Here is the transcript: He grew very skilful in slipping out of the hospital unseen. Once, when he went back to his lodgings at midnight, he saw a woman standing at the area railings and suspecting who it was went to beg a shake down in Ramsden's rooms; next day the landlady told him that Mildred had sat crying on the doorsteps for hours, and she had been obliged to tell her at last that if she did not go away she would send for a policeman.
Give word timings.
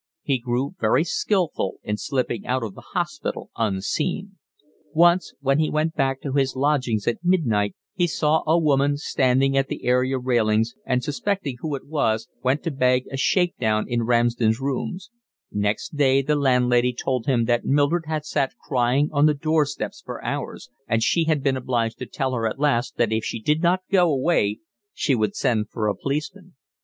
He 0.23 0.39
grew 0.39 0.73
very 0.81 1.03
skilful 1.03 1.77
in 1.83 1.97
slipping 1.97 2.43
out 2.47 2.63
of 2.63 2.73
the 2.73 2.81
hospital 2.81 3.51
unseen. 3.55 4.37
Once, 4.95 5.35
when 5.41 5.59
he 5.59 5.69
went 5.69 5.93
back 5.93 6.21
to 6.21 6.31
his 6.33 6.55
lodgings 6.55 7.05
at 7.07 7.23
midnight, 7.23 7.75
he 7.93 8.07
saw 8.07 8.41
a 8.47 8.57
woman 8.57 8.97
standing 8.97 9.55
at 9.55 9.67
the 9.67 9.85
area 9.85 10.17
railings 10.17 10.73
and 10.87 11.03
suspecting 11.03 11.57
who 11.59 11.75
it 11.75 11.85
was 11.85 12.27
went 12.41 12.63
to 12.63 12.71
beg 12.71 13.03
a 13.11 13.15
shake 13.17 13.55
down 13.59 13.85
in 13.87 14.01
Ramsden's 14.01 14.59
rooms; 14.59 15.11
next 15.51 15.95
day 15.95 16.23
the 16.23 16.35
landlady 16.35 16.93
told 16.95 17.27
him 17.27 17.45
that 17.45 17.63
Mildred 17.65 18.05
had 18.07 18.25
sat 18.25 18.55
crying 18.57 19.07
on 19.11 19.27
the 19.27 19.35
doorsteps 19.35 20.01
for 20.03 20.25
hours, 20.25 20.71
and 20.87 21.03
she 21.03 21.25
had 21.25 21.43
been 21.43 21.55
obliged 21.55 21.99
to 21.99 22.07
tell 22.07 22.33
her 22.33 22.47
at 22.47 22.57
last 22.59 22.97
that 22.97 23.13
if 23.13 23.23
she 23.23 23.39
did 23.39 23.61
not 23.61 23.81
go 23.91 24.11
away 24.11 24.61
she 24.95 25.13
would 25.13 25.35
send 25.35 25.69
for 25.69 25.87
a 25.87 25.93
policeman. 25.95 26.55